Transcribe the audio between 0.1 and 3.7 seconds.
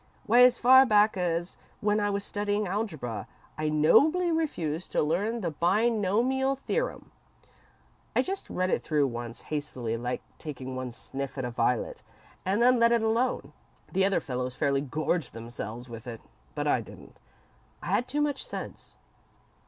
Why, as far back as when I was studying algebra, I